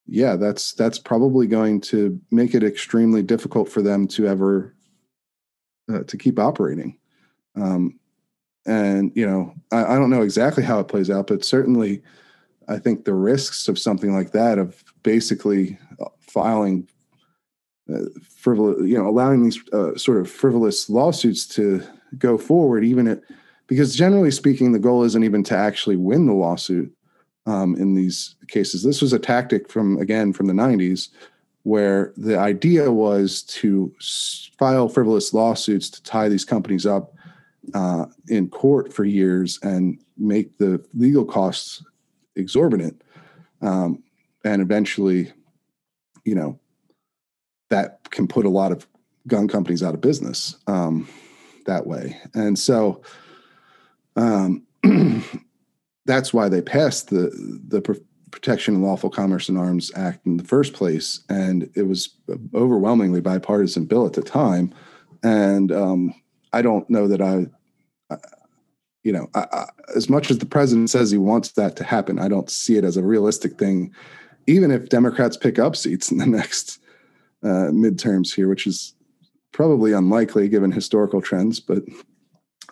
[0.07, 4.75] yeah, that's that's probably going to make it extremely difficult for them to ever
[5.93, 6.99] uh, to keep operating.
[7.57, 7.99] Um,
[8.67, 12.03] and you know, I, I, don't know exactly how it plays out, but certainly,
[12.69, 16.89] I think the risks of something like that, of basically uh, filing
[17.93, 18.05] uh,
[18.37, 21.83] frivolous, you know, allowing these uh, sort of frivolous lawsuits to
[22.19, 23.21] go forward, even at,
[23.67, 26.94] because generally speaking, the goal isn't even to actually win the lawsuit
[27.47, 28.83] um, in these cases.
[28.83, 31.09] This was a tactic from again from the '90s,
[31.63, 33.95] where the idea was to
[34.59, 37.15] file frivolous lawsuits to tie these companies up
[37.75, 41.85] uh, in court for years and make the legal costs
[42.37, 43.03] exorbitant,
[43.63, 44.03] um,
[44.45, 45.33] and eventually,
[46.25, 46.59] you know,
[47.71, 48.87] that can put a lot of
[49.27, 51.09] gun companies out of business um,
[51.67, 53.03] that way, and so.
[54.17, 54.63] Um,
[56.07, 57.31] that's why they passed the
[57.69, 57.81] the
[58.35, 62.17] Protection and Lawful Commerce in Arms Act in the first place, and it was
[62.53, 64.75] overwhelmingly bipartisan bill at the time.
[65.23, 66.13] And um,
[66.53, 67.47] I don't know that I,
[68.11, 68.19] I
[69.05, 72.19] you know, I, I, as much as the president says he wants that to happen,
[72.19, 73.95] I don't see it as a realistic thing.
[74.49, 76.81] Even if Democrats pick up seats in the next
[77.45, 78.95] uh, midterms here, which is
[79.53, 81.85] probably unlikely given historical trends, but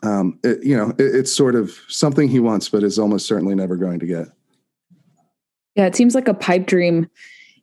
[0.03, 3.55] um, it, you know, it, it's sort of something he wants, but is almost certainly
[3.55, 4.29] never going to get.
[5.75, 7.09] Yeah, it seems like a pipe dream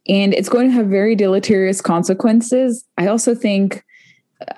[0.09, 2.83] and it's going to have very deleterious consequences.
[2.97, 3.85] I also think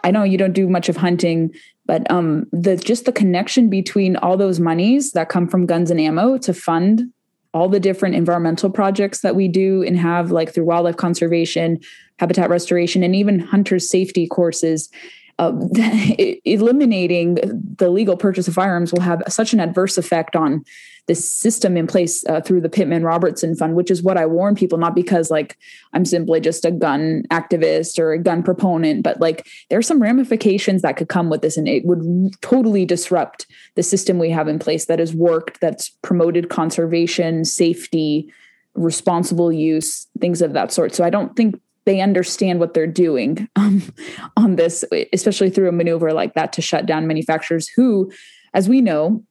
[0.04, 1.54] I know you don't do much of hunting,
[1.86, 6.00] but um, the just the connection between all those monies that come from guns and
[6.00, 7.12] ammo to fund
[7.54, 11.80] all the different environmental projects that we do and have like through wildlife conservation,
[12.18, 14.90] habitat restoration, and even hunter safety courses
[15.40, 15.52] uh,
[16.46, 17.36] eliminating
[17.78, 20.64] the legal purchase of firearms will have such an adverse effect on
[21.08, 24.56] this system in place uh, through the Pittman Robertson Fund, which is what I warn
[24.56, 25.58] people, not because like
[25.94, 30.02] I'm simply just a gun activist or a gun proponent, but like there are some
[30.02, 34.48] ramifications that could come with this, and it would totally disrupt the system we have
[34.48, 38.32] in place that has worked, that's promoted conservation, safety,
[38.76, 40.94] responsible use, things of that sort.
[40.96, 43.82] So I don't think they understand what they're doing um,
[44.38, 48.12] on this, especially through a maneuver like that to shut down manufacturers who,
[48.54, 49.24] as we know,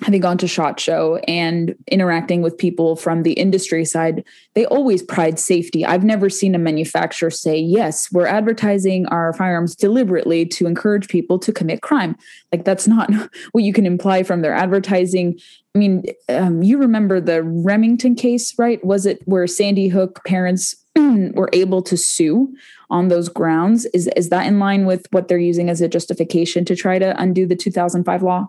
[0.00, 5.02] having gone to SHOT Show and interacting with people from the industry side, they always
[5.02, 5.84] pride safety.
[5.84, 11.38] I've never seen a manufacturer say, yes, we're advertising our firearms deliberately to encourage people
[11.40, 12.16] to commit crime.
[12.50, 13.10] Like, that's not
[13.52, 15.38] what you can imply from their advertising.
[15.74, 18.84] I mean, um, you remember the Remington case, right?
[18.84, 22.54] Was it where Sandy Hook parents were able to sue
[22.90, 23.86] on those grounds?
[23.86, 27.18] Is, is that in line with what they're using as a justification to try to
[27.20, 28.48] undo the 2005 law?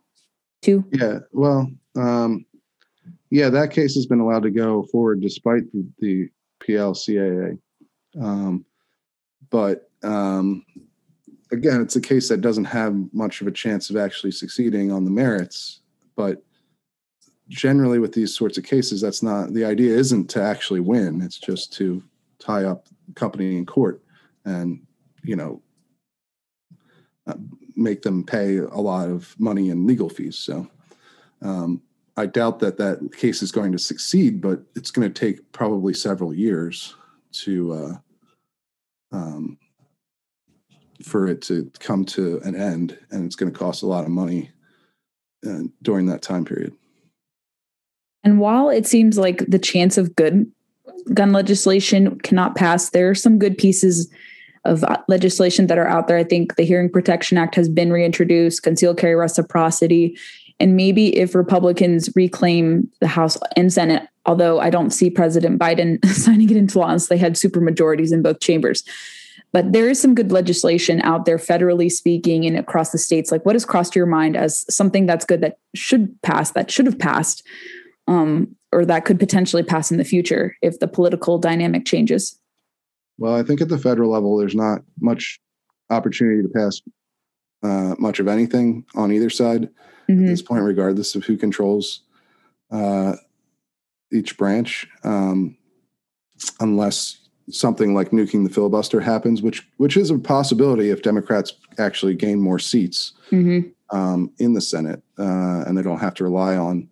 [0.63, 0.83] too?
[0.91, 2.45] Yeah, well, um,
[3.29, 6.29] yeah, that case has been allowed to go forward despite the, the
[6.61, 7.59] PLCAA.
[8.19, 8.65] Um,
[9.49, 10.65] but um,
[11.51, 15.03] again, it's a case that doesn't have much of a chance of actually succeeding on
[15.03, 15.81] the merits.
[16.15, 16.43] But
[17.53, 19.95] generally, with these sorts of cases, that's not the idea.
[19.95, 21.21] Isn't to actually win.
[21.21, 22.03] It's just to
[22.39, 24.03] tie up company in court
[24.43, 24.81] and
[25.23, 25.61] you know
[27.27, 27.35] uh,
[27.75, 30.37] make them pay a lot of money in legal fees.
[30.37, 30.67] So
[31.41, 31.81] um,
[32.17, 35.93] I doubt that that case is going to succeed, but it's going to take probably
[35.93, 36.95] several years
[37.33, 39.57] to uh, um,
[41.03, 44.09] for it to come to an end, and it's going to cost a lot of
[44.09, 44.51] money
[45.47, 46.73] uh, during that time period.
[48.23, 50.49] And while it seems like the chance of good
[51.13, 54.11] gun legislation cannot pass, there are some good pieces
[54.65, 56.17] of uh, legislation that are out there.
[56.17, 60.17] I think the Hearing Protection Act has been reintroduced, concealed carry reciprocity.
[60.59, 66.03] And maybe if Republicans reclaim the House and Senate, although I don't see President Biden
[66.13, 68.83] signing it into law unless they had super majorities in both chambers.
[69.51, 73.31] But there is some good legislation out there, federally speaking, and across the states.
[73.31, 76.87] Like, what has crossed your mind as something that's good that should pass, that should
[76.87, 77.45] have passed,
[78.07, 82.39] um, or that could potentially pass in the future if the political dynamic changes?
[83.17, 85.39] Well, I think at the federal level, there's not much
[85.89, 86.81] opportunity to pass
[87.61, 89.69] uh, much of anything on either side
[90.09, 90.23] mm-hmm.
[90.23, 92.01] at this point, regardless of who controls
[92.71, 93.15] uh,
[94.11, 95.55] each branch, um,
[96.59, 102.15] unless something like nuking the filibuster happens, which which is a possibility if Democrats actually
[102.15, 103.69] gain more seats mm-hmm.
[103.95, 106.89] um, in the Senate, uh, and they don't have to rely on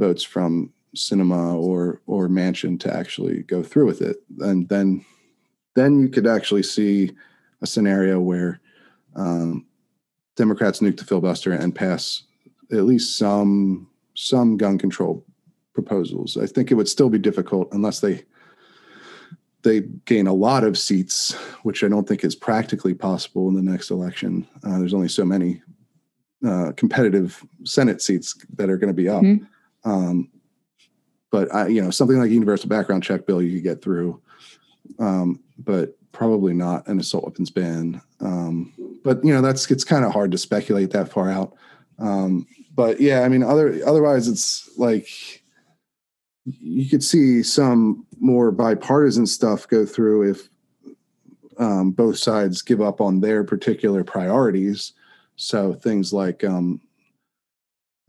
[0.00, 5.04] votes from Sinema or or Manchin to actually go through with it, and then
[5.76, 7.12] then you could actually see
[7.62, 8.60] a scenario where
[9.14, 9.66] um,
[10.36, 12.24] Democrats nuke the filibuster and pass
[12.72, 15.24] at least some some gun control
[15.74, 16.36] proposals.
[16.36, 18.24] I think it would still be difficult unless they
[19.62, 23.62] they gain a lot of seats, which I don't think is practically possible in the
[23.62, 24.48] next election.
[24.64, 25.62] Uh, there's only so many
[26.46, 29.22] uh, competitive Senate seats that are going to be up.
[29.22, 29.44] Mm-hmm.
[29.84, 30.30] Um,
[31.30, 34.20] but I, you know, something like universal background check bill you could get through
[34.98, 38.00] um, but probably not an assault weapons ban.
[38.20, 38.72] Um,
[39.04, 41.54] but you know, that's it's kind of hard to speculate that far out.
[41.98, 45.08] Um, but yeah, I mean, other otherwise, it's like
[46.44, 50.48] you could see some more bipartisan stuff go through if
[51.58, 54.92] um, both sides give up on their particular priorities.
[55.36, 56.80] So things like um,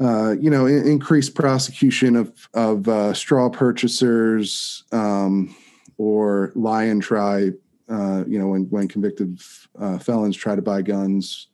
[0.02, 5.56] uh, you know, in, increased prosecution of of uh, straw purchasers, um,
[5.98, 7.50] or lie and try,
[7.88, 9.40] uh, you know, when, when convicted
[9.80, 11.48] uh, felons try to buy guns,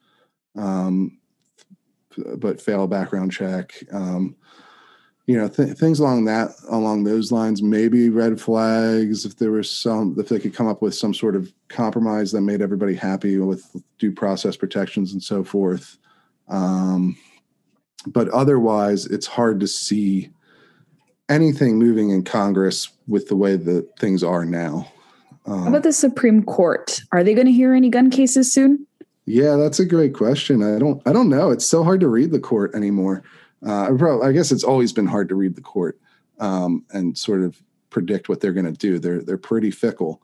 [0.56, 1.20] um,
[2.38, 3.74] but fail a background check.
[3.92, 4.36] Um,
[5.26, 9.26] you know, th- things along that, along those lines, maybe red flags.
[9.26, 12.42] If there was some, if they could come up with some sort of compromise that
[12.42, 13.70] made everybody happy with
[14.00, 15.98] due process protections and so forth.
[16.48, 17.18] Um,
[18.12, 20.30] but otherwise, it's hard to see
[21.30, 24.92] anything moving in Congress with the way that things are now.
[25.46, 27.02] Um, How about the Supreme Court?
[27.12, 28.86] Are they going to hear any gun cases soon?
[29.26, 30.64] Yeah, that's a great question.
[30.64, 31.52] I don't I don't know.
[31.52, 33.24] It's so hard to read the court anymore.
[33.66, 33.92] Uh,
[34.24, 36.00] I guess it's always been hard to read the court
[36.40, 39.00] um, and sort of predict what they're going to do.
[39.00, 40.22] They're they're pretty fickle.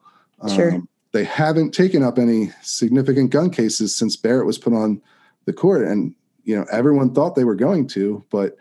[0.47, 0.75] Sure.
[0.75, 5.01] Um, they haven't taken up any significant gun cases since Barrett was put on
[5.45, 8.57] the court, and you know everyone thought they were going to, but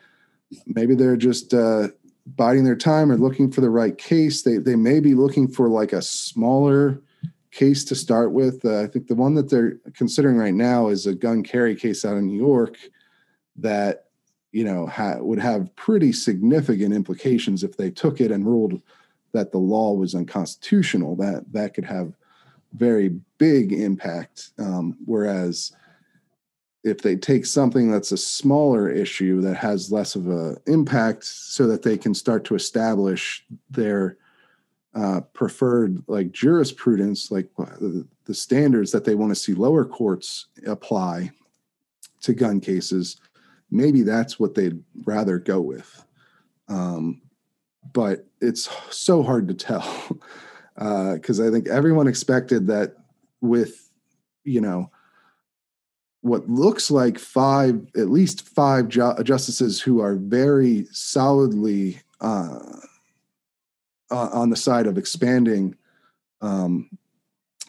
[0.67, 1.89] maybe they're just uh,
[2.37, 4.43] biding their time or looking for the right case.
[4.43, 7.01] They they may be looking for like a smaller
[7.51, 8.65] case to start with.
[8.65, 12.05] Uh, I think the one that they're considering right now is a gun carry case
[12.05, 12.79] out in New York
[13.57, 14.07] that
[14.53, 18.81] you know ha- would have pretty significant implications if they took it and ruled
[19.33, 21.17] that the law was unconstitutional.
[21.17, 22.15] That that could have
[22.75, 24.51] very big impact.
[24.59, 25.73] Um, whereas
[26.85, 31.67] if they take something that's a smaller issue that has less of a impact so
[31.67, 34.17] that they can start to establish their
[34.95, 41.31] uh, preferred like jurisprudence like the standards that they want to see lower courts apply
[42.21, 43.17] to gun cases
[43.73, 46.05] maybe that's what they'd rather go with.
[46.69, 47.23] Um,
[47.93, 50.21] but it's so hard to tell
[50.77, 52.95] because uh, i think everyone expected that
[53.41, 53.91] with
[54.45, 54.91] you know
[56.23, 62.61] what looks like five, at least five ju- justices who are very solidly uh,
[64.11, 65.77] uh, on the side of expanding
[66.41, 66.89] um,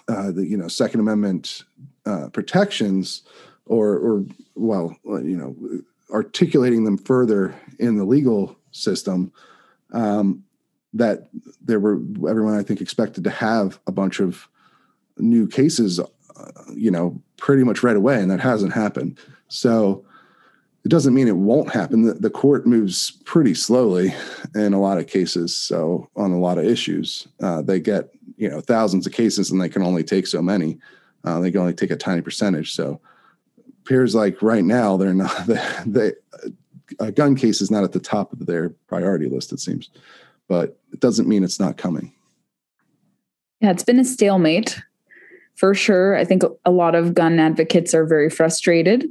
[0.08, 1.64] uh, the you know Second Amendment
[2.06, 3.24] uh, protections,
[3.66, 4.26] or or
[4.56, 5.56] well, you know,
[6.12, 9.32] articulating them further in the legal system.
[9.91, 10.43] Um,
[10.95, 11.28] that
[11.60, 11.99] there were
[12.30, 14.47] everyone I think expected to have a bunch of
[15.18, 15.99] new cases
[16.74, 19.20] you know, pretty much right away, and that hasn't happened.
[19.48, 20.06] So
[20.84, 22.04] it doesn't mean it won't happen.
[22.04, 24.14] The, the, court moves pretty slowly
[24.54, 25.56] in a lot of cases.
[25.56, 29.62] So on a lot of issues, uh, they get you know thousands of cases, and
[29.62, 30.80] they can only take so many.
[31.24, 32.74] Uh, they can only take a tiny percentage.
[32.74, 33.00] So
[33.82, 35.46] appears like right now they're not
[35.86, 36.14] they,
[37.00, 39.54] a gun case is not at the top of their priority list.
[39.54, 39.90] It seems,
[40.48, 42.14] but it doesn't mean it's not coming.
[43.62, 44.82] Yeah, it's been a stalemate
[45.56, 46.16] for sure.
[46.16, 49.06] I think a lot of gun advocates are very frustrated,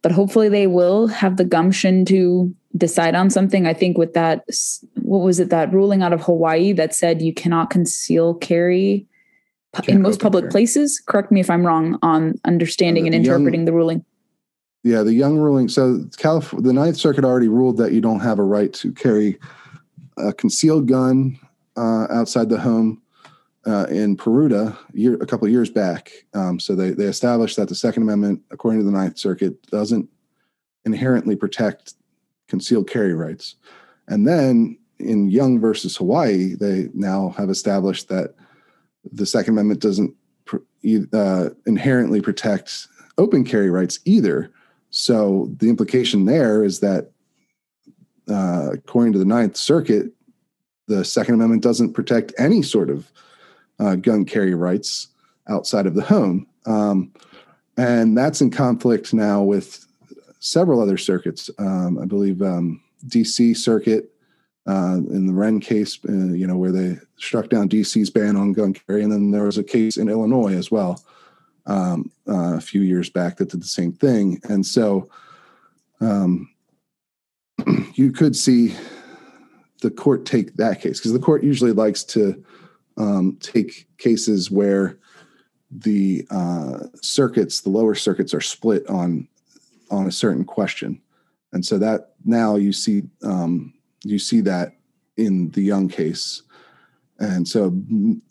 [0.00, 3.66] but hopefully they will have the gumption to decide on something.
[3.66, 4.44] I think with that,
[4.94, 9.06] what was it, that ruling out of Hawaii that said you cannot conceal carry
[9.88, 10.50] in most public carry.
[10.50, 11.02] places?
[11.04, 14.04] Correct me if I'm wrong on understanding uh, and interpreting Young, the ruling.
[14.84, 15.68] Yeah, the Young ruling.
[15.68, 19.38] So California, the Ninth Circuit already ruled that you don't have a right to carry
[20.16, 21.38] a concealed gun
[21.76, 23.01] uh, outside the home
[23.66, 26.10] uh, in Peruta year, a couple years back.
[26.34, 30.08] Um, so they, they established that the Second Amendment, according to the Ninth Circuit, doesn't
[30.84, 31.94] inherently protect
[32.48, 33.56] concealed carry rights.
[34.08, 38.34] And then in Young versus Hawaii, they now have established that
[39.12, 40.14] the Second Amendment doesn't
[41.12, 42.88] uh, inherently protect
[43.18, 44.50] open carry rights either.
[44.90, 47.12] So the implication there is that,
[48.28, 50.12] uh, according to the Ninth Circuit,
[50.88, 53.10] the Second Amendment doesn't protect any sort of
[53.78, 55.08] uh, gun carry rights
[55.48, 56.46] outside of the home.
[56.66, 57.12] Um,
[57.76, 59.86] and that's in conflict now with
[60.40, 61.50] several other circuits.
[61.58, 64.12] Um, I believe um, DC Circuit
[64.66, 68.52] uh, in the Wrenn case, uh, you know, where they struck down DC's ban on
[68.52, 69.02] gun carry.
[69.02, 71.02] And then there was a case in Illinois as well
[71.66, 74.40] um, uh, a few years back that did the same thing.
[74.44, 75.08] And so
[76.00, 76.50] um,
[77.94, 78.74] you could see
[79.80, 82.44] the court take that case because the court usually likes to
[82.96, 84.98] um, take cases where
[85.70, 89.28] the uh, circuits, the lower circuits, are split on
[89.90, 91.00] on a certain question,
[91.52, 93.72] and so that now you see um,
[94.04, 94.76] you see that
[95.16, 96.42] in the Young case,
[97.18, 97.72] and so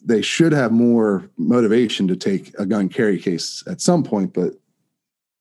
[0.03, 4.53] they should have more motivation to take a gun carry case at some point, but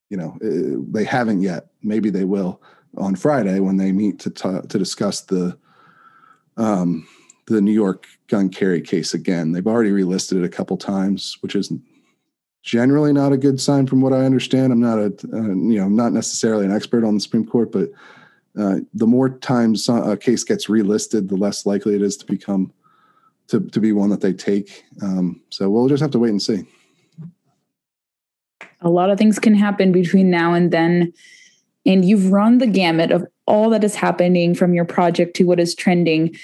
[0.09, 1.67] you know eh, they haven't yet.
[1.83, 2.61] Maybe they will
[2.97, 5.57] on Friday when they meet to t- to discuss the
[6.57, 7.07] um,
[7.51, 9.51] the New York gun carry case again.
[9.51, 11.71] They've already relisted it a couple times, which is
[12.63, 14.71] generally not a good sign from what I understand.
[14.71, 17.71] I'm not a, uh, you know, I'm not necessarily an expert on the Supreme Court,
[17.71, 17.89] but
[18.59, 22.71] uh, the more times a case gets relisted, the less likely it is to become
[23.47, 24.83] to, to be one that they take.
[25.01, 26.65] Um, so we'll just have to wait and see.
[28.81, 31.13] A lot of things can happen between now and then.
[31.85, 35.59] And you've run the gamut of all that is happening from your project to what
[35.59, 36.35] is trending.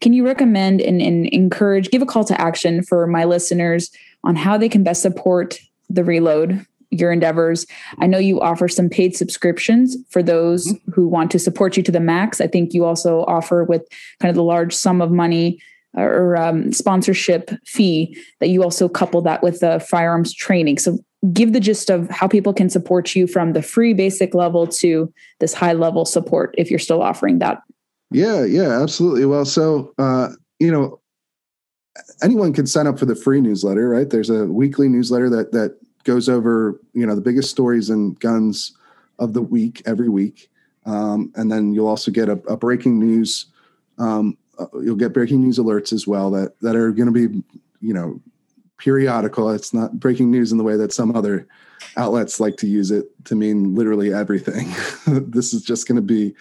[0.00, 3.90] Can you recommend and, and encourage, give a call to action for my listeners
[4.24, 7.66] on how they can best support the reload your endeavors.
[7.98, 10.92] I know you offer some paid subscriptions for those mm-hmm.
[10.92, 12.40] who want to support you to the max.
[12.40, 13.86] I think you also offer with
[14.18, 15.60] kind of the large sum of money
[15.94, 20.78] or um, sponsorship fee that you also couple that with the firearms training.
[20.78, 20.98] So
[21.32, 25.12] give the gist of how people can support you from the free basic level to
[25.38, 27.62] this high level support if you're still offering that.
[28.10, 29.24] Yeah, yeah, absolutely.
[29.24, 31.00] Well, so uh, you know,
[32.22, 34.10] anyone can sign up for the free newsletter, right?
[34.10, 38.72] There's a weekly newsletter that that goes over you know the biggest stories and guns
[39.18, 40.50] of the week every week,
[40.86, 43.46] um, and then you'll also get a, a breaking news.
[43.98, 47.42] Um, uh, you'll get breaking news alerts as well that that are going to be
[47.80, 48.20] you know
[48.78, 49.50] periodical.
[49.50, 51.46] It's not breaking news in the way that some other
[51.96, 54.68] outlets like to use it to mean literally everything.
[55.30, 56.34] this is just going to be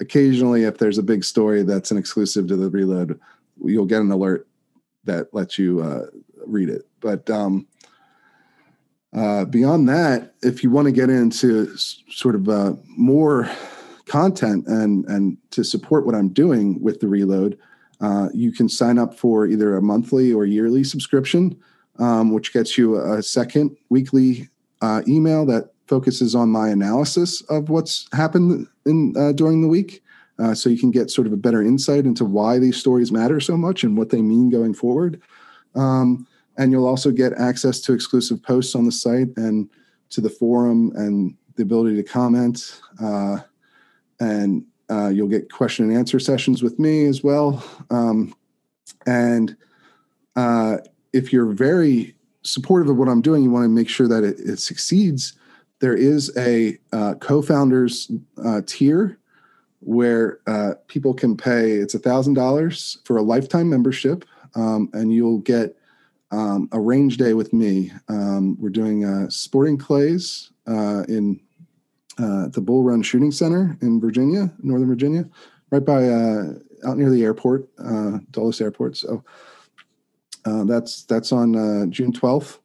[0.00, 3.18] occasionally if there's a big story that's an exclusive to the reload,
[3.64, 4.46] you'll get an alert
[5.04, 6.06] that lets you uh,
[6.46, 6.86] read it.
[7.00, 7.66] But um,
[9.14, 13.48] uh, beyond that, if you want to get into s- sort of uh, more
[14.06, 17.58] content and and to support what I'm doing with the reload,
[18.00, 21.56] uh, you can sign up for either a monthly or yearly subscription,
[21.98, 24.48] um, which gets you a second weekly
[24.82, 30.02] uh, email that focuses on my analysis of what's happened in uh, during the week.
[30.38, 33.40] Uh, so you can get sort of a better insight into why these stories matter
[33.40, 35.20] so much and what they mean going forward.
[35.74, 36.26] Um,
[36.58, 39.68] and you'll also get access to exclusive posts on the site and
[40.10, 42.80] to the forum and the ability to comment.
[43.02, 43.38] Uh,
[44.20, 47.64] and uh, you'll get question and answer sessions with me as well.
[47.90, 48.34] Um,
[49.06, 49.56] and
[50.36, 50.78] uh,
[51.12, 54.38] if you're very supportive of what I'm doing, you want to make sure that it,
[54.38, 55.34] it succeeds.
[55.80, 58.10] There is a uh, co-founders
[58.42, 59.18] uh, tier
[59.80, 61.72] where uh, people can pay.
[61.72, 64.24] It's a thousand dollars for a lifetime membership,
[64.54, 65.76] um, and you'll get
[66.30, 67.92] um, a range day with me.
[68.08, 71.40] Um, we're doing uh, sporting clays uh, in
[72.18, 75.28] uh, the Bull Run Shooting Center in Virginia, Northern Virginia,
[75.70, 77.68] right by out near the airport,
[78.32, 78.96] Dulles Airport.
[78.96, 79.22] So
[80.44, 82.58] that's that's on June 12th,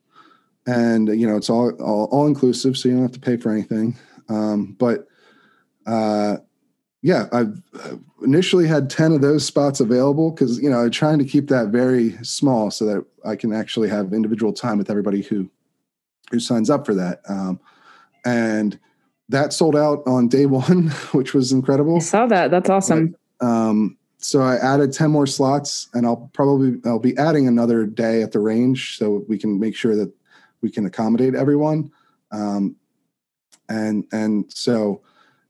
[0.68, 3.52] and you know it's all, all, all inclusive, so you don't have to pay for
[3.52, 3.96] anything.
[4.30, 5.08] Um, but
[5.86, 6.38] uh,
[7.02, 7.62] yeah, I've
[8.24, 11.70] initially had 10 of those spots available because you know I'm trying to keep that
[11.70, 15.50] very small so that I can actually have individual time with everybody who
[16.32, 17.22] who signs up for that.
[17.28, 17.60] Um,
[18.24, 18.80] and
[19.30, 21.98] that sold out on day one, which was incredible.
[21.98, 22.52] I saw that.
[22.52, 23.16] That's awesome.
[23.40, 27.88] But, um, so I added 10 more slots and I'll probably I'll be adding another
[27.88, 30.14] day at the range so we can make sure that
[30.62, 31.92] we can accommodate everyone.
[32.32, 32.76] Um,
[33.70, 35.02] and and so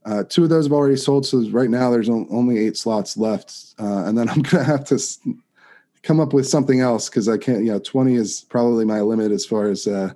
[0.06, 1.26] uh, two of those have already sold.
[1.26, 5.00] So right now there's only eight slots left, uh, and then I'm gonna have to
[6.04, 7.64] come up with something else because I can't.
[7.64, 10.14] You know, 20 is probably my limit as far as uh,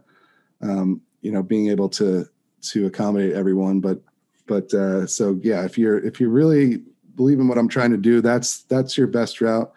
[0.62, 2.28] um, you know being able to
[2.62, 3.80] to accommodate everyone.
[3.80, 4.02] But
[4.48, 6.84] but uh, so yeah, if you're if you're really
[7.16, 9.72] believe in what I'm trying to do, that's that's your best route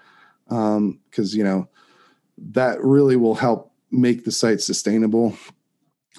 [0.49, 1.69] because um, you know
[2.39, 5.37] that really will help make the site sustainable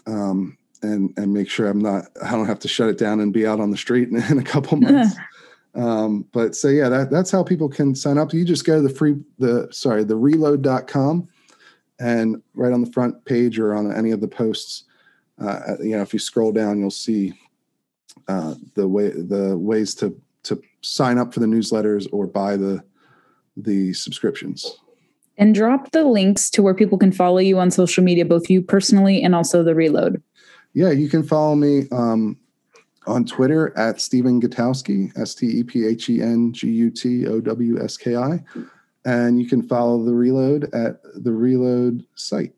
[0.07, 3.33] um, and and make sure I'm not I don't have to shut it down and
[3.33, 5.15] be out on the street in, in a couple months.
[5.75, 8.33] um, but so yeah, that that's how people can sign up.
[8.33, 11.27] You just go to the free the sorry the reload.com
[11.99, 14.85] and right on the front page or on any of the posts,
[15.39, 17.33] uh, you know if you scroll down, you'll see
[18.27, 22.83] uh, the way the ways to to sign up for the newsletters or buy the
[23.57, 24.79] the subscriptions.
[25.39, 28.61] And drop the links to where people can follow you on social media, both you
[28.61, 30.21] personally and also the reload.
[30.73, 32.37] Yeah, you can follow me um,
[33.07, 37.25] on Twitter at Stephen Gutowski, S T E P H E N G U T
[37.25, 38.43] O W S K I.
[39.05, 42.53] And you can follow the reload at the reload site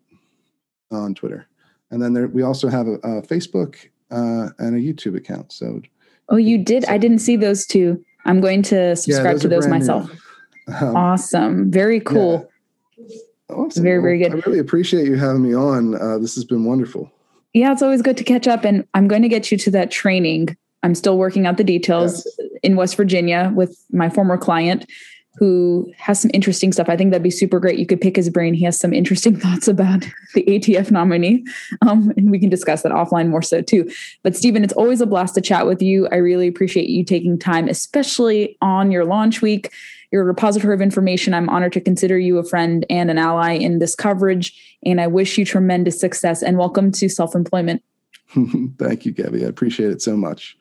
[0.92, 1.48] on Twitter.
[1.92, 3.76] And then there, we also have a, a Facebook
[4.10, 5.54] uh, and a YouTube account.
[5.54, 5.82] So
[6.32, 6.86] Oh, you did?
[6.86, 8.04] I didn't see those two.
[8.26, 10.10] I'm going to subscribe yeah, to those myself.
[10.80, 11.70] Um, awesome.
[11.70, 12.50] Very cool.
[13.52, 13.84] Awesome.
[13.84, 14.32] Very, very good.
[14.32, 15.95] I really appreciate you having me on.
[15.95, 17.12] Uh, this has been wonderful.
[17.54, 18.64] Yeah, it's always good to catch up.
[18.64, 20.56] And I'm going to get you to that training.
[20.84, 22.49] I'm still working out the details yes.
[22.64, 24.86] in West Virginia with my former client
[25.36, 26.89] who has some interesting stuff.
[26.89, 27.80] I think that'd be super great.
[27.80, 28.54] You could pick his brain.
[28.54, 31.45] He has some interesting thoughts about the ATF nominee.
[31.82, 33.89] Um, and we can discuss that offline more so too.
[34.24, 36.08] But Stephen, it's always a blast to chat with you.
[36.12, 39.72] I really appreciate you taking time, especially on your launch week.
[40.12, 41.34] You're a repository of information.
[41.34, 44.78] I'm honored to consider you a friend and an ally in this coverage.
[44.86, 47.82] And I wish you tremendous success and welcome to self employment.
[48.78, 49.45] Thank you, Gabby.
[49.45, 50.57] I appreciate it so much.